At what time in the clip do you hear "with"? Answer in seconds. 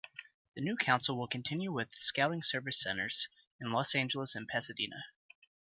1.71-1.91